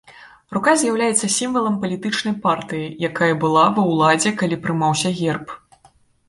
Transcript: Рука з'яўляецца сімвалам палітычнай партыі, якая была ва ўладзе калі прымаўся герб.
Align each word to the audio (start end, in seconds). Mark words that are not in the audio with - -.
Рука 0.55 0.71
з'яўляецца 0.83 1.27
сімвалам 1.33 1.75
палітычнай 1.83 2.35
партыі, 2.45 2.87
якая 3.09 3.29
была 3.45 3.67
ва 3.77 3.85
ўладзе 3.91 4.33
калі 4.41 4.61
прымаўся 4.65 5.15
герб. 5.21 5.47